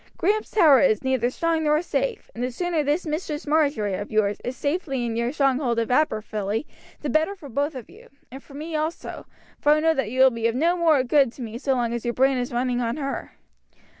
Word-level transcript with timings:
Graham's 0.17 0.49
tower 0.49 0.81
is 0.81 1.03
neither 1.03 1.29
strong 1.29 1.63
nor 1.63 1.79
safe, 1.83 2.31
and 2.33 2.43
the 2.43 2.51
sooner 2.51 2.81
this 2.83 3.05
Mistress 3.05 3.45
Marjory 3.45 3.93
of 3.93 4.09
yours 4.11 4.39
is 4.43 4.57
safely 4.57 5.05
in 5.05 5.15
your 5.15 5.31
stronghold 5.31 5.77
of 5.77 5.89
Aberfilly 5.91 6.65
the 7.01 7.09
better 7.11 7.35
for 7.35 7.49
both 7.49 7.75
of 7.75 7.87
you, 7.87 8.09
and 8.31 8.41
for 8.41 8.55
me 8.55 8.75
also, 8.75 9.27
for 9.59 9.73
I 9.73 9.79
know 9.79 9.93
that 9.93 10.09
you 10.09 10.21
will 10.23 10.31
be 10.31 10.47
of 10.47 10.55
no 10.55 10.75
more 10.75 11.03
good 11.03 11.31
to 11.33 11.43
me 11.43 11.59
so 11.59 11.75
long 11.75 11.93
as 11.93 12.03
your 12.03 12.15
brain 12.15 12.39
is 12.39 12.51
running 12.51 12.81
on 12.81 12.97
her. 12.97 13.33